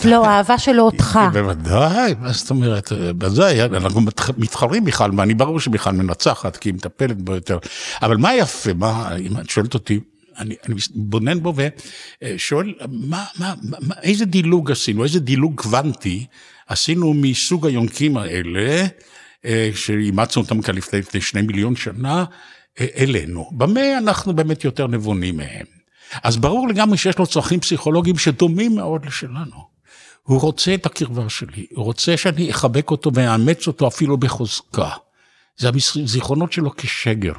לא, 0.05 0.25
האהבה 0.25 0.57
שלו 0.57 0.83
אותך. 0.83 1.19
בוודאי, 1.33 2.15
מה 2.19 2.31
זאת 2.31 2.49
אומרת? 2.49 2.91
בוודאי, 3.17 3.63
אנחנו 3.63 4.01
מתחרים 4.37 4.85
בכלל, 4.85 5.11
ואני 5.17 5.33
ברור 5.33 5.59
שבכלל 5.59 5.93
מנצחת, 5.93 6.57
כי 6.57 6.69
היא 6.69 6.73
מטפלת 6.73 7.21
בו 7.21 7.35
יותר. 7.35 7.57
אבל 8.01 8.17
מה 8.17 8.35
יפה, 8.35 8.73
מה, 8.73 9.15
אם 9.15 9.39
את 9.39 9.49
שואלת 9.49 9.73
אותי, 9.73 9.99
אני, 10.39 10.55
אני 10.65 10.75
בונן 10.95 11.39
בו 11.43 11.53
ושואל, 12.23 12.73
מה, 12.89 13.25
מה, 13.39 13.53
מה, 13.63 13.95
איזה 14.01 14.25
דילוג 14.25 14.71
עשינו, 14.71 15.03
איזה 15.03 15.19
דילוג 15.19 15.61
קוונטי 15.61 16.25
עשינו 16.67 17.13
מסוג 17.13 17.67
היונקים 17.67 18.17
האלה, 18.17 18.85
אה, 19.45 19.69
שאימצנו 19.75 20.41
אותם 20.43 20.61
כאן 20.61 20.75
לפני, 20.75 20.99
לפני 20.99 21.21
שני 21.21 21.41
מיליון 21.41 21.75
שנה, 21.75 22.25
אה, 22.79 22.87
אלינו. 22.97 23.49
במה 23.51 23.97
אנחנו 23.97 24.33
באמת 24.33 24.63
יותר 24.63 24.87
נבונים 24.87 25.37
מהם? 25.37 25.65
אז 26.23 26.37
ברור 26.37 26.67
לגמרי 26.67 26.97
שיש 26.97 27.17
לו 27.17 27.27
צרכים 27.27 27.59
פסיכולוגיים 27.59 28.17
שדומים 28.17 28.75
מאוד 28.75 29.05
לשלנו. 29.05 29.69
הוא 30.23 30.39
רוצה 30.41 30.73
את 30.73 30.85
הקרבה 30.85 31.29
שלי, 31.29 31.67
הוא 31.75 31.85
רוצה 31.85 32.17
שאני 32.17 32.51
אחבק 32.51 32.91
אותו 32.91 33.11
ואאמץ 33.13 33.67
אותו 33.67 33.87
אפילו 33.87 34.17
בחוזקה. 34.17 34.89
זה 35.57 35.69
הזיכרונות 35.95 36.51
שלו 36.51 36.75
כשגר. 36.77 37.33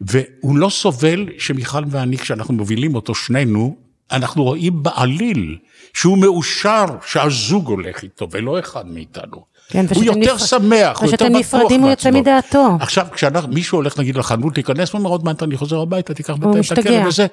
והוא 0.00 0.58
לא 0.58 0.68
סובל 0.68 1.28
שמיכל 1.38 1.84
ואני, 1.88 2.18
כשאנחנו 2.18 2.54
מובילים 2.54 2.94
אותו 2.94 3.14
שנינו, 3.14 3.76
אנחנו 4.12 4.44
רואים 4.44 4.82
בעליל 4.82 5.58
שהוא 5.94 6.18
מאושר 6.18 6.84
שהזוג 7.06 7.68
הולך 7.68 8.02
איתו 8.02 8.28
ולא 8.30 8.58
אחד 8.58 8.86
מאיתנו. 8.86 9.54
כן, 9.68 9.86
הוא 9.94 10.04
יותר 10.04 10.34
נפ... 10.34 10.40
שמח, 10.40 11.00
הוא 11.00 11.10
יותר 11.10 11.24
בטוח 11.24 11.36
מעצמו. 11.36 11.38
ושאתם 11.38 11.38
נפרדים 11.38 11.80
הוא 11.80 11.90
יוצא 11.90 12.10
מדעתו. 12.10 12.76
עכשיו, 12.80 13.06
כשמישהו 13.12 13.78
הולך 13.78 13.98
נגיד 13.98 14.16
לחנות 14.16 14.56
להיכנס, 14.56 14.92
הוא 14.92 14.98
אומר 14.98 15.10
עוד 15.10 15.24
מעט 15.24 15.42
אני 15.42 15.56
חוזר 15.56 15.80
הביתה, 15.80 16.14
תיקח 16.14 16.34
בינתיים 16.34 16.62
את 16.72 16.78
הכלב 16.78 17.06
וזה, 17.06 17.26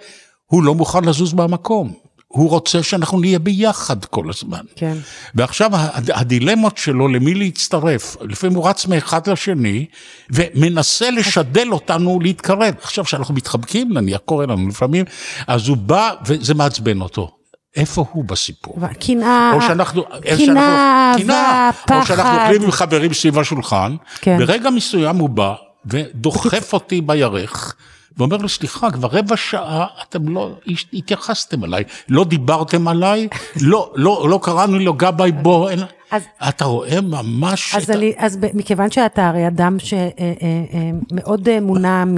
הוא 0.46 0.63
לא 0.63 0.75
מוכן 0.75 1.03
לזוז 1.03 1.34
מהמקום. 1.34 1.94
הוא 2.32 2.50
רוצה 2.50 2.84
שאנחנו 2.84 3.20
נהיה 3.20 3.40
ביחד 3.40 4.06
כל 4.06 4.30
הזמן. 4.30 4.62
כן. 4.76 4.98
ועכשיו 5.36 5.72
הדילמות 6.14 6.78
שלו 6.78 7.08
למי 7.08 7.34
להצטרף, 7.34 8.18
לפעמים 8.22 8.56
הוא 8.56 8.70
רץ 8.70 8.86
מאחד 8.86 9.30
לשני 9.30 9.86
ומנסה 10.30 11.12
לשדל 11.12 11.68
אותנו 11.72 12.20
להתקרב. 12.20 12.76
עכשיו 12.82 13.06
כשאנחנו 13.06 13.34
מתחבקים, 13.34 13.94
נניח 13.94 14.20
קורה 14.26 14.46
לנו 14.46 14.68
לפעמים, 14.68 15.06
אז 15.48 15.68
הוא 15.68 15.78
בא 15.78 16.12
וזה 16.26 16.54
מעצבן 16.54 17.02
אותו. 17.02 17.32
איפה 17.76 18.06
הוא 18.12 18.26
בסיפור? 18.26 18.76
קנאה, 19.00 19.52
קנאה, 20.38 21.14
אהבה, 21.14 21.70
פחד. 21.86 21.96
או 22.00 22.06
שאנחנו 22.06 22.42
אוכלים 22.42 22.64
עם 22.64 22.72
חברים 22.72 23.14
סביב 23.14 23.40
השולחן, 23.40 23.96
כן. 24.22 24.38
ברגע 24.38 24.70
מסוים 24.70 25.16
הוא 25.16 25.30
בא 25.30 25.54
ודוחף 25.86 26.74
אותי 26.74 27.02
בירך. 27.02 27.76
ואומר 28.18 28.38
לו, 28.38 28.50
סליחה, 28.50 28.91
כבר 28.91 29.08
רבע 29.12 29.38
שעה 29.38 29.86
אתם 30.10 30.30
לא 30.30 30.51
התייחסתם 30.94 31.63
אליי, 31.63 31.84
לא 32.10 32.24
דיברתם 32.24 32.88
עליי, 32.88 33.27
לא, 33.62 33.91
לא, 33.96 34.27
לא 34.30 34.39
קראנו 34.44 34.80
לו 34.80 34.94
גבאי 34.94 35.32
בוא, 35.32 35.70
אין... 35.70 35.80
אז, 36.12 36.24
אתה 36.50 36.65
רואה 36.65 37.01
ממש... 37.01 37.75
אז, 37.75 37.84
את... 37.84 37.89
אני, 37.89 38.13
אז 38.18 38.38
מכיוון 38.53 38.91
שאתה 38.91 39.27
הרי 39.27 39.48
אדם 39.48 39.77
שמאוד 39.80 41.48
אה, 41.48 41.53
אה, 41.53 41.58
אה, 41.58 41.62
מונע 41.62 42.06
מ... 42.06 42.15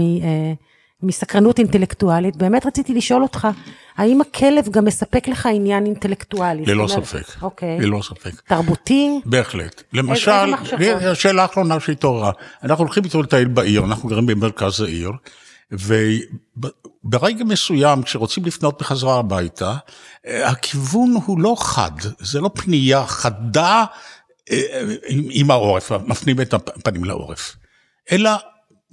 מסקרנות 1.04 1.60
אינטלקטואלית, 1.60 2.36
באמת 2.36 2.66
רציתי 2.66 2.94
לשאול 2.94 3.24
אותך, 3.24 3.48
האם 3.98 4.22
הכלב 4.22 4.70
גם 4.72 4.86
מספק 4.86 5.28
לך 5.28 5.46
עניין 5.46 5.86
אינטלקטואלי? 5.86 6.66
ללא 6.66 6.84
אומרת- 6.84 7.06
ספק. 7.06 7.42
אוקיי. 7.42 7.80
ללא 7.80 8.00
ספק. 8.04 8.42
תרבותי? 8.48 9.20
בהחלט. 9.26 9.84
למשל, 9.94 10.32
איזה? 10.80 11.10
לי- 11.10 11.16
שאלה 11.16 11.46
אחרונה 11.46 11.80
שהתעוררה. 11.80 12.32
אנחנו 12.64 12.84
הולכים 12.84 13.04
איתו 13.04 13.22
לטייל 13.22 13.48
בעיר, 13.48 13.86
אנחנו 13.86 14.10
גרים 14.10 14.26
במרכז 14.26 14.82
העיר, 14.82 15.12
וברגע 15.74 17.44
מסוים, 17.44 18.04
כשרוצים 18.04 18.46
לפנות 18.46 18.82
בחזרה 18.82 19.20
הביתה, 19.20 19.76
אה, 20.28 20.50
הכיוון 20.50 21.16
הוא 21.26 21.40
לא 21.40 21.56
חד, 21.60 21.92
זה 22.20 22.42
לא 22.42 22.50
פנייה 22.54 23.06
חדה 23.08 23.86
אה, 24.52 24.82
עם, 25.08 25.24
עם 25.32 25.52
העורף, 25.52 25.92
מפנים 25.92 26.42
את 26.42 26.54
הפנים 26.54 27.04
לעורף, 27.04 27.56
אלא 28.12 28.32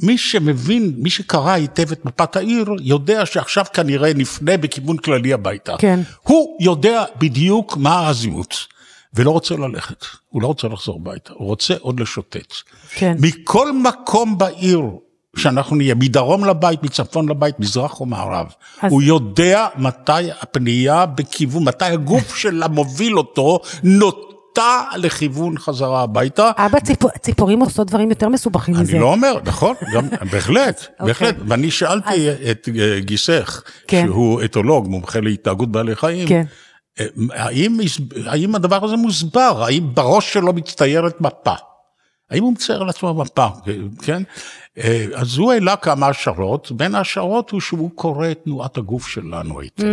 מי 0.03 0.19
שמבין, 0.19 0.95
מי 0.97 1.11
שקרא 1.11 1.51
היטב 1.51 1.93
את 1.93 2.05
מפת 2.05 2.37
העיר, 2.37 2.75
יודע 2.81 3.27
שעכשיו 3.27 3.65
כנראה 3.73 4.15
נפנה 4.15 4.57
בכיוון 4.57 4.97
כללי 4.97 5.33
הביתה. 5.33 5.77
כן. 5.79 6.01
הוא 6.23 6.59
יודע 6.61 7.05
בדיוק 7.19 7.77
מה 7.77 7.99
האזימות, 7.99 8.55
ולא 9.15 9.31
רוצה 9.31 9.57
ללכת, 9.57 10.05
הוא 10.29 10.43
לא 10.43 10.47
רוצה 10.47 10.69
לחזור 10.69 11.01
הביתה, 11.03 11.33
הוא 11.33 11.47
רוצה 11.47 11.75
עוד 11.81 12.01
לשוטט. 12.01 12.55
כן. 12.95 13.17
מכל 13.21 13.73
מקום 13.73 14.39
בעיר 14.39 14.81
שאנחנו 15.37 15.77
נהיה, 15.77 15.95
מדרום 15.95 16.45
לבית, 16.45 16.83
מצפון 16.83 17.29
לבית, 17.29 17.61
מזרח 17.61 18.01
או 18.01 18.07
מערב, 18.07 18.47
אז- 18.83 18.93
הוא 18.93 19.03
יודע 19.03 19.67
מתי 19.77 20.31
הפנייה 20.41 21.07
בכיוון, 21.07 21.65
מתי 21.65 21.85
הגוף 21.85 22.37
שלה 22.41 22.69
מוביל 22.69 23.19
אותו, 23.19 23.61
נוטה 23.83 24.85
לכיוון 24.97 25.59
חזרה 25.59 26.03
הביתה. 26.03 26.51
אבא, 26.57 26.81
ציפור, 26.81 27.11
ציפורים 27.11 27.61
עושות 27.61 27.87
דברים 27.87 28.11
יותר 28.11 28.29
מסובכים 28.29 28.75
מזה. 28.75 28.93
אני 28.93 29.01
לא 29.01 29.13
אומר, 29.13 29.35
נכון, 29.45 29.75
גם, 29.93 30.09
בהחלט, 30.33 30.81
אוקיי. 31.01 31.07
בהחלט. 31.07 31.37
ואני 31.49 31.71
שאלתי 31.71 32.31
את 32.51 32.69
אה, 32.81 33.01
גיסך, 33.01 33.63
כן. 33.89 34.07
שהוא 34.07 34.43
אתולוג, 34.45 34.89
מומחה 34.89 35.21
להתנהגות 35.21 35.73
בעלי 35.73 35.97
חיים, 35.97 36.29
כן. 36.29 36.43
אה, 37.01 37.07
האם, 37.35 37.79
האם 38.27 38.55
הדבר 38.55 38.85
הזה 38.85 38.97
מוסבר? 38.97 39.63
האם 39.67 39.95
בראש 39.95 40.33
שלו 40.33 40.53
מצטיירת 40.53 41.21
מפה? 41.21 41.55
האם 42.31 42.43
הוא 42.43 42.53
מצייר 42.53 42.83
לעצמו 42.83 43.15
מפה, 43.15 43.47
כן? 44.03 44.23
אה, 44.79 45.07
אז 45.15 45.37
הוא 45.37 45.53
העלה 45.53 45.77
כמה 45.77 46.09
השערות, 46.09 46.73
בין 46.73 46.95
ההשערות 46.95 47.51
הוא 47.51 47.61
שהוא 47.61 47.91
קורא 47.95 48.31
את 48.31 48.41
תנועת 48.45 48.77
הגוף 48.77 49.09
שלנו 49.09 49.61
היטב. 49.61 49.85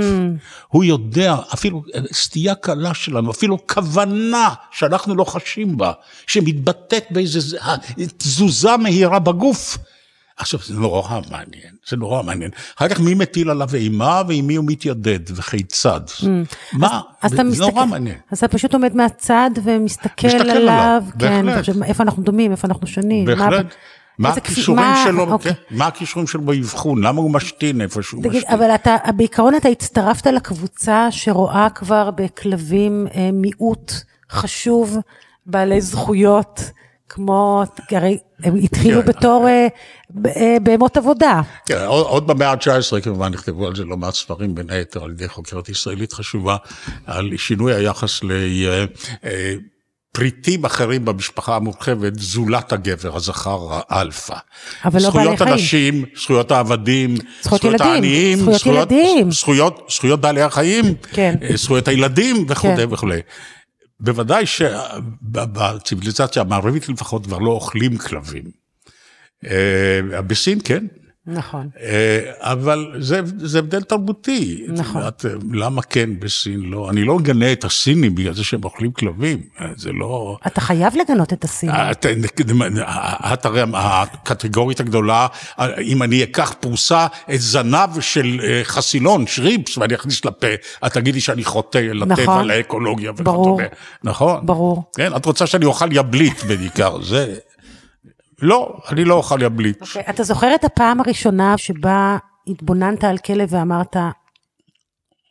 הוא 0.67 0.83
יודע, 0.83 1.35
אפילו 1.53 1.83
אה, 1.95 1.99
סטייה 2.13 2.55
קלה 2.55 2.93
שלנו, 2.93 3.31
אפילו 3.31 3.67
כוונה 3.67 4.53
שאנחנו 4.71 5.15
לא 5.15 5.23
חשים 5.23 5.77
בה, 5.77 5.91
שמתבטאת 6.27 7.03
באיזו 7.11 7.57
תזוזה 8.17 8.77
מהירה 8.77 9.19
בגוף. 9.19 9.77
עכשיו, 10.39 10.59
זה 10.65 10.73
נורא 10.73 11.19
מעניין, 11.31 11.73
זה 11.89 11.97
נורא 11.97 12.23
מעניין. 12.23 12.51
אחר 12.77 12.87
כך 12.89 12.99
מי 12.99 13.13
מטיל 13.13 13.49
עליו 13.49 13.69
אימה 13.73 14.21
ועם 14.27 14.47
מי 14.47 14.55
הוא 14.55 14.65
מתיידד 14.67 15.19
וכיצד. 15.37 16.01
מה? 16.73 17.01
אז 17.21 17.31
זה 17.31 17.43
מסתכל, 17.43 17.65
נורא 17.65 17.85
מעניין. 17.85 18.17
אז 18.31 18.37
אתה 18.37 18.47
פשוט 18.47 18.73
עומד 18.73 18.95
מהצד 18.95 19.51
ומסתכל 19.63 20.27
מסתכל 20.27 20.49
עליו, 20.49 20.55
עליו, 20.55 21.03
כן, 21.19 21.45
בהחלט. 21.45 21.75
איפה 21.83 22.03
אנחנו 22.03 22.23
דומים, 22.23 22.51
איפה 22.51 22.67
אנחנו 22.67 22.87
שונים. 22.87 23.25
בהחלט. 23.25 23.65
מה 23.65 23.69
כפי- 24.31 24.37
הכישורים 24.37 24.83
מה- 24.85 25.03
שלו, 25.05 25.31
אוקיי. 25.31 25.53
כן, 25.53 25.75
מה 25.77 25.87
הכישורים 25.87 26.27
שלו 26.27 26.41
באבחון, 26.41 27.03
למה 27.03 27.21
הוא 27.21 27.31
משתין 27.31 27.81
איפה 27.81 28.01
שהוא 28.03 28.23
משתין. 28.23 28.41
אבל 28.49 28.75
אתה, 28.75 28.95
בעיקרון 29.15 29.55
אתה 29.55 29.69
הצטרפת 29.69 30.25
לקבוצה 30.27 31.07
שרואה 31.11 31.67
כבר 31.75 32.09
בכלבים 32.11 33.07
אה, 33.15 33.29
מיעוט 33.33 33.91
חשוב, 34.31 34.97
בעלי 35.45 35.81
זכויות, 35.81 36.61
כמו, 37.09 37.63
הרי 37.91 38.17
הם 38.43 38.55
התחילו 38.55 39.01
כן. 39.01 39.07
בתור 39.07 39.47
אה, 39.47 39.67
אה, 40.35 40.57
בהמות 40.63 40.97
עבודה. 40.97 41.41
כן, 41.65 41.85
עוד, 41.87 42.05
עוד 42.05 42.27
במאה 42.27 42.51
ה-19 42.51 43.01
כמובן 43.03 43.33
נכתבו 43.33 43.67
על 43.67 43.75
זה 43.75 43.85
לא 43.85 43.97
מעט 43.97 44.13
ספרים, 44.13 44.55
בין 44.55 44.69
היתר 44.69 45.03
על 45.03 45.11
ידי 45.11 45.27
חוקרת 45.27 45.69
ישראלית 45.69 46.13
חשובה, 46.13 46.55
על 47.05 47.37
שינוי 47.37 47.73
היחס 47.73 48.19
לפריטים 50.17 50.65
אחרים 50.65 51.05
במשפחה 51.05 51.55
המורחבת, 51.55 52.19
זולת 52.19 52.71
הגבר, 52.71 53.15
הזכר 53.15 53.79
האלפא. 53.89 54.35
אבל 54.85 55.01
לא 55.01 55.09
בעלי 55.09 55.23
זכויות 55.23 55.37
חיים. 55.37 55.51
הנשים, 55.53 56.05
זכויות 56.15 56.51
העבדים, 56.51 57.15
זכויות 57.41 57.63
ילדים, 57.63 57.87
העניים, 57.87 58.37
זכויות 58.39 58.91
ילדים. 58.91 59.31
זכויות, 59.31 59.87
זכויות 59.89 60.21
בעלי 60.21 60.41
החיים, 60.41 60.85
כן. 61.13 61.35
אה, 61.41 61.57
זכויות 61.57 61.87
הילדים 61.87 62.45
וכו' 62.49 62.75
כן. 62.77 62.87
וכו'. 62.91 63.09
בוודאי 63.99 64.45
שבציוויליזציה 64.45 66.41
המערבית 66.41 66.89
לפחות 66.89 67.25
כבר 67.25 67.37
לא 67.37 67.51
אוכלים 67.51 67.97
כלבים. 67.97 68.43
אה, 69.45 70.21
בסין 70.27 70.59
כן, 70.63 70.85
נכון. 71.27 71.69
אה, 71.81 72.19
אבל 72.39 72.95
זה, 72.99 73.21
זה 73.37 73.59
הבדל 73.59 73.81
תרבותי. 73.81 74.65
את 74.65 74.79
נכון. 74.79 75.01
אה, 75.01 75.09
למה 75.53 75.81
כן 75.81 76.09
בסין 76.19 76.59
לא? 76.59 76.89
אני 76.89 77.03
לא 77.03 77.15
מגנה 77.15 77.51
את 77.51 77.63
הסינים 77.63 78.15
בגלל 78.15 78.33
זה 78.33 78.43
שהם 78.43 78.63
אוכלים 78.63 78.91
כלבים, 78.91 79.41
אה, 79.61 79.67
זה 79.75 79.91
לא... 79.91 80.37
אתה 80.47 80.61
חייב 80.61 80.93
לגנות 80.95 81.33
את 81.33 81.43
הסינים. 81.43 81.75
את, 81.75 82.05
את 83.33 83.45
הרי 83.45 83.61
הקטגורית 83.73 84.79
הגדולה, 84.79 85.27
אם 85.81 86.03
אני 86.03 86.23
אקח 86.23 86.53
פרוסה, 86.59 87.07
את 87.33 87.41
זנב 87.41 87.99
של 87.99 88.39
אה, 88.43 88.61
חסילון, 88.63 89.27
שרימפס, 89.27 89.77
ואני 89.77 89.95
אכניס 89.95 90.25
לפה, 90.25 90.47
את 90.85 90.93
תגידי 90.93 91.21
שאני 91.21 91.43
חוטא 91.43 91.77
לטבע, 91.77 92.23
נכון. 92.23 92.47
לאקולוגיה 92.47 93.11
ברור. 93.11 93.41
וכדומה. 93.41 93.63
נכון? 94.03 94.45
ברור. 94.45 94.83
כן, 94.95 95.15
את 95.15 95.25
רוצה 95.25 95.47
שאני 95.47 95.65
אוכל 95.65 95.91
יבלית 95.91 96.43
בעיקר, 96.43 97.01
זה... 97.01 97.35
לא, 98.41 98.77
אני 98.89 99.05
לא 99.05 99.13
אוכל 99.13 99.41
יבלית. 99.41 99.81
אוקיי, 99.81 100.03
אתה 100.09 100.23
זוכר 100.23 100.55
את 100.55 100.63
הפעם 100.63 100.99
הראשונה 100.99 101.57
שבה 101.57 102.17
התבוננת 102.47 103.03
על 103.03 103.17
כלב 103.17 103.47
ואמרת, 103.53 103.95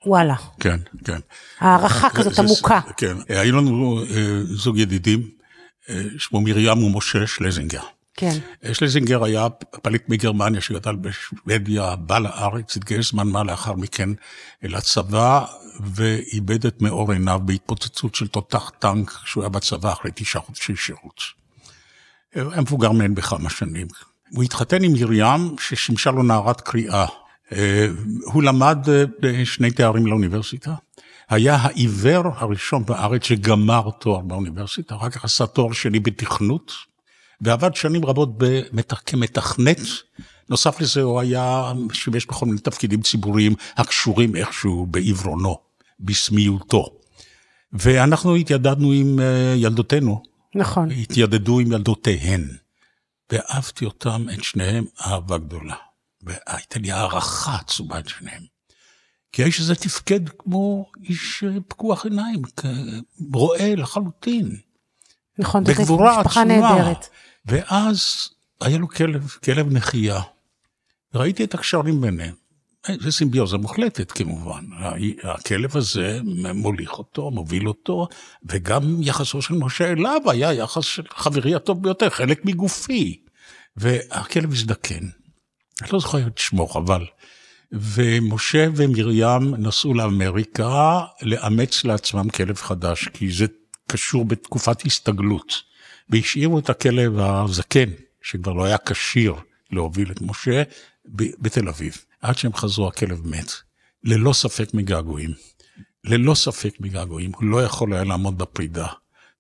וואלה, 0.07 0.35
כן, 0.61 0.77
כן. 1.05 1.19
הערכה 1.61 2.11
כזאת 2.11 2.35
זה- 2.35 2.43
עמוקה. 2.43 2.81
כן, 2.97 3.17
היו 3.29 3.57
לנו 3.57 4.01
אה, 4.03 4.41
זוג 4.45 4.79
ידידים, 4.79 5.31
אה, 5.91 6.03
שמו 6.19 6.41
מרים 6.41 6.83
ומשה 6.83 7.27
שלזינגר. 7.27 7.81
כן, 8.15 8.39
אה, 8.65 8.75
שלזינגר 8.75 9.25
היה 9.25 9.49
פליט 9.83 10.09
מגרמניה 10.09 10.61
שגדל 10.61 10.97
בשוודיה, 10.97 11.97
בא 11.97 12.19
לארץ, 12.19 12.77
התגייס 12.77 13.11
זמן 13.11 13.29
מה 13.29 13.45
לאחר 13.45 13.73
מכן 13.73 14.09
לצבא, 14.63 15.45
ואיבד 15.95 16.67
את 16.67 16.83
מאור 16.83 17.13
עיניו 17.13 17.41
בהתפוצצות 17.45 18.15
של 18.15 18.27
תותח 18.29 18.71
טנק 18.79 19.11
כשהוא 19.25 19.43
היה 19.43 19.49
בצבא 19.49 19.93
אחרי 19.93 20.11
תשעה 20.15 20.43
חודשי 20.43 20.77
שירות. 20.77 21.21
היה 22.35 22.61
מבוגר 22.61 22.93
מהן 22.93 23.15
בכמה 23.15 23.51
שנים. 23.51 23.87
הוא 24.31 24.43
התחתן 24.45 24.85
עם 24.85 24.93
מרים 24.93 25.57
ששימשה 25.61 26.11
לו 26.11 26.23
נערת 26.23 26.61
קריאה. 26.61 27.07
אה, 27.53 27.87
הוא 28.25 28.43
למד 28.43 28.79
אה, 29.25 29.45
שני 29.45 29.71
תארים 29.71 30.07
לאוניברסיטה. 30.07 30.75
היה 31.29 31.55
העיוור 31.57 32.23
הראשון 32.37 32.85
בארץ 32.85 33.25
שגמר 33.25 33.91
תואר 34.01 34.21
באוניברסיטה, 34.21 34.97
אחר 34.97 35.11
כך 35.11 35.25
עשה 35.25 35.47
תואר 35.47 35.73
שני 35.73 36.01
בתכנות, 36.01 36.73
ועבד 37.41 37.75
שנים 37.75 38.05
רבות 38.05 38.39
במת- 38.39 38.93
כמתכנת. 39.07 39.79
נוסף 40.49 40.81
לזה 40.81 41.03
הוא 41.03 41.21
היה 41.21 41.73
שימש 41.93 42.27
בכל 42.27 42.47
מיני 42.47 42.59
תפקידים 42.59 43.03
ציבוריים 43.03 43.55
הקשורים 43.77 44.37
איכשהו 44.37 44.87
בעיוורונו, 44.87 45.59
בסמיותו. 46.01 46.87
ואנחנו 47.73 48.37
התיידדנו 48.37 48.93
עם 48.93 49.21
אה, 49.21 49.55
ילדותינו, 49.57 50.23
נכון. 50.57 50.91
התיידדו 50.91 51.61
עם 51.61 51.73
ילדותיהן. 51.73 52.45
ואהבתי 53.33 53.85
אותם, 53.85 54.27
את 54.35 54.45
שניהם, 54.45 54.85
אהבה 55.07 55.39
גדולה. 55.39 55.77
והייתה 56.23 56.79
לי 56.79 56.93
הערכה 56.93 57.57
עצומה 57.57 57.99
את 57.99 58.09
שניהם. 58.09 58.43
כי 59.33 59.43
האיש 59.43 59.61
הזה 59.61 59.75
תפקד 59.75 60.29
כמו 60.39 60.91
איש 61.05 61.45
אה, 61.45 61.61
פקוח 61.69 62.05
עיניים, 62.05 62.43
רואה 63.33 63.75
לחלוטין, 63.75 64.57
נכון, 65.39 65.65
זאת 65.65 65.77
בגבורה 65.77 66.21
משפחה. 66.21 66.45
נהדרת. 66.45 67.09
ואז 67.47 68.29
היה 68.61 68.79
לו 68.79 68.89
כלב, 68.89 69.29
כלב 69.45 69.73
נחייה. 69.73 70.21
ראיתי 71.15 71.45
את 71.45 71.55
הקשרים 71.55 72.01
ביניהם. 72.01 72.35
אה, 72.89 72.95
זה 73.01 73.13
סימביוזה 73.13 73.57
מוחלטת 73.57 74.13
כמובן. 74.13 74.65
הכלב 75.23 75.77
הזה 75.77 76.21
מוליך 76.55 76.93
אותו, 76.93 77.31
מוביל 77.31 77.69
אותו, 77.69 78.09
וגם 78.45 79.03
יחסו 79.03 79.43
של 79.43 79.55
משה 79.55 79.93
אליו 79.93 80.21
היה 80.27 80.53
יחס 80.53 80.85
של 80.85 81.03
חברי 81.15 81.55
הטוב 81.55 81.83
ביותר, 81.83 82.11
חלק 82.11 82.45
מגופי. 82.45 83.21
והכלב 83.77 84.53
הזדקן. 84.53 85.09
אני 85.83 85.89
לא 85.93 85.99
זוכר 85.99 86.27
את 86.27 86.39
שמו, 86.39 86.67
חבל. 86.69 87.05
ומשה 87.73 88.67
ומרים 88.77 89.55
נסעו 89.59 89.95
לאמריקה 89.95 91.01
לאמץ 91.23 91.85
לעצמם 91.85 92.29
כלב 92.29 92.57
חדש, 92.57 93.09
כי 93.09 93.31
זה 93.31 93.47
קשור 93.87 94.25
בתקופת 94.25 94.87
הסתגלות. 94.87 95.63
והשאירו 96.11 96.59
את 96.59 96.71
הכלב 96.71 97.19
הזקן, 97.19 97.91
שכבר 98.23 98.53
לא 98.53 98.65
היה 98.65 98.77
כשיר 98.87 99.35
להוביל 99.71 100.11
את 100.11 100.21
משה, 100.21 100.63
בתל 101.15 101.69
אביב. 101.69 101.97
עד 102.27 102.39
שהם 102.39 102.55
חזרו 102.55 102.89
הכלב 102.89 103.27
מת. 103.27 103.53
ללא 104.05 104.33
ספק 104.33 104.75
מגעגועים. 104.75 105.31
ללא 106.05 106.35
ספק 106.35 106.75
מגעגועים. 106.81 107.33
הוא 107.37 107.45
לא 107.45 107.63
יכול 107.63 107.95
היה 107.95 108.05
לעמוד 108.05 108.39
בפרידה. 108.39 108.87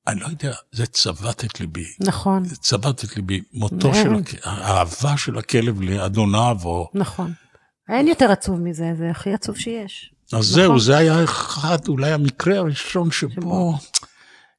אני 0.06 0.20
לא 0.20 0.26
יודע, 0.26 0.54
זה 0.72 0.86
צבט 0.86 1.44
את 1.44 1.60
ליבי. 1.60 1.86
נכון. 2.00 2.44
זה 2.44 2.56
צבט 2.56 3.04
את 3.04 3.16
ליבי. 3.16 3.42
מותו 3.52 3.94
של, 3.94 4.38
האהבה 4.44 5.16
של 5.16 5.38
הכלב 5.38 5.80
לאדוניו, 5.80 6.58
או... 6.64 6.90
נכון. 6.94 7.32
אין 7.88 8.08
יותר 8.08 8.32
עצוב 8.32 8.60
מזה, 8.60 8.92
זה 8.98 9.10
הכי 9.10 9.32
עצוב 9.32 9.56
שיש. 9.56 10.12
אז 10.32 10.44
זהו, 10.44 10.64
נכון. 10.64 10.78
זה 10.78 10.96
היה 10.96 11.24
אחד, 11.24 11.88
אולי 11.88 12.12
המקרה 12.12 12.58
הראשון 12.58 13.10
שבו 13.10 13.78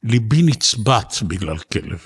ליבי 0.03 0.41
נצבט 0.41 1.13
בגלל 1.22 1.57
כלב. 1.57 2.00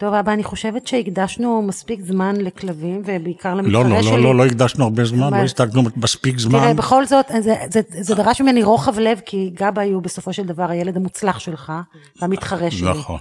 טוב, 0.00 0.14
אבא, 0.14 0.32
אני 0.32 0.44
חושבת 0.44 0.86
שהקדשנו 0.86 1.62
מספיק 1.62 2.00
זמן 2.00 2.36
לכלבים, 2.36 3.02
ובעיקר 3.04 3.54
למתחרה 3.54 3.82
לא, 3.82 3.90
לא, 3.90 4.02
שלי. 4.02 4.10
לא, 4.10 4.22
לא, 4.22 4.34
לא 4.34 4.46
הקדשנו 4.46 4.84
הרבה 4.84 5.04
זמן, 5.04 5.30
מה? 5.30 5.38
לא 5.38 5.44
הסתגנו 5.44 5.82
מספיק 5.96 6.38
זמן. 6.38 6.58
תראה, 6.58 6.74
בכל 6.74 7.06
זאת, 7.06 7.26
זה, 7.40 7.54
זה, 7.70 7.80
זה 8.00 8.14
דרש 8.14 8.40
ממני 8.40 8.62
רוחב 8.62 8.98
לב, 8.98 9.20
כי 9.26 9.50
גבאי 9.54 9.90
הוא 9.90 10.02
בסופו 10.02 10.32
של 10.32 10.46
דבר 10.46 10.70
הילד 10.70 10.96
המוצלח 10.96 11.38
שלך, 11.38 11.72
והמתחרה 12.20 12.70
שלי. 12.70 12.90
נכון, 12.90 13.18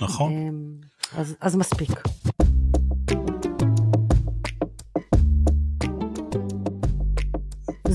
נכון. 0.00 0.32
אמ, 0.32 0.62
אז, 1.16 1.36
אז 1.40 1.56
מספיק. 1.56 1.90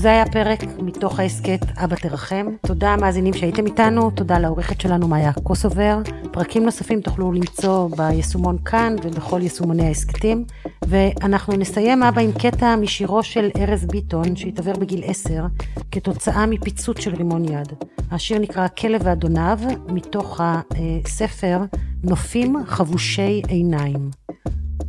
זה 0.06 0.10
היה 0.10 0.26
פרק 0.26 0.62
מתוך 0.78 1.20
ההסכת 1.20 1.60
אבא 1.76 1.96
תרחם. 1.96 2.46
תודה 2.66 2.90
המאזינים 2.92 3.34
שהייתם 3.34 3.66
איתנו, 3.66 4.10
תודה 4.10 4.38
לעורכת 4.38 4.80
שלנו 4.80 5.08
מאיה 5.08 5.32
קוסובר. 5.32 5.98
פרקים 6.32 6.64
נוספים 6.64 7.00
תוכלו 7.00 7.32
למצוא 7.32 7.88
ביישומון 7.96 8.58
כאן 8.64 8.96
ובכל 9.02 9.40
יישומוני 9.42 9.86
ההסכתים. 9.86 10.44
ואנחנו 10.88 11.56
נסיים 11.56 12.02
אבא 12.02 12.20
עם 12.20 12.32
קטע 12.32 12.76
משירו 12.76 13.22
של 13.22 13.50
ארז 13.58 13.84
ביטון, 13.84 14.36
שהתעוור 14.36 14.74
בגיל 14.74 15.02
עשר, 15.04 15.44
כתוצאה 15.92 16.46
מפיצוץ 16.46 17.00
של 17.00 17.14
רימון 17.14 17.44
יד. 17.44 17.72
השיר 18.10 18.38
נקרא 18.38 18.64
הכלב 18.64 19.00
ואדוניו, 19.04 19.58
מתוך 19.88 20.40
הספר 20.40 21.58
נופים 22.04 22.56
חבושי 22.66 23.42
עיניים. 23.48 24.10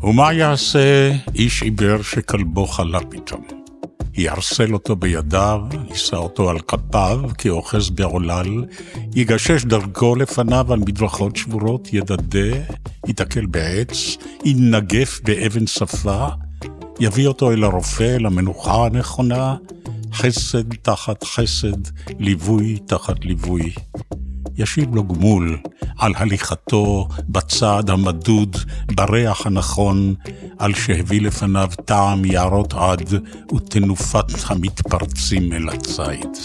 ומה 0.04 0.34
יעשה 0.34 1.12
איש 1.36 1.64
עיוור 1.64 2.02
שכלבו 2.02 2.66
חלה 2.66 3.00
פתאום? 3.10 3.57
יערסל 4.18 4.74
אותו 4.74 4.96
בידיו, 4.96 5.62
יישא 5.90 6.16
אותו 6.16 6.50
על 6.50 6.60
כפיו 6.60 7.20
כאוחז 7.38 7.90
בעולל, 7.90 8.66
יגשש 9.16 9.66
דרכו 9.66 10.16
לפניו 10.16 10.74
על 10.74 10.80
מדרכות 10.80 11.36
שבורות, 11.36 11.94
ידדה, 11.94 12.58
ייתקל 13.08 13.46
בעץ, 13.46 14.18
ינגף 14.46 15.20
באבן 15.24 15.68
שפה, 15.68 16.28
יביא 17.00 17.28
אותו 17.28 17.52
אל 17.52 17.64
הרופא, 17.64 18.16
אל 18.16 18.26
המנוחה 18.26 18.86
הנכונה, 18.86 19.56
חסד 20.14 20.74
תחת 20.74 21.24
חסד, 21.24 21.88
ליווי 22.20 22.80
תחת 22.86 23.26
ליווי. 23.26 23.74
ישיב 24.58 24.96
לו 24.96 25.08
גמול 25.08 25.58
על 25.98 26.14
הליכתו 26.16 27.08
בצעד 27.30 27.90
המדוד, 27.90 28.58
בריח 28.96 29.46
הנכון, 29.46 30.16
על 30.60 30.74
שהביא 30.74 31.22
לפניו 31.22 31.70
טעם 31.86 32.26
יערות 32.26 32.74
עד 32.74 33.14
ותנופת 33.56 34.26
המתפרצים 34.50 35.54
אל 35.54 35.70
הציד. 35.70 36.38